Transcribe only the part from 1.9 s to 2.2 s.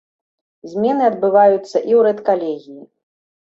ў